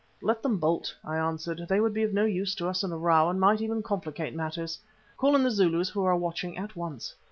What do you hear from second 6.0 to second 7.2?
are watching at once."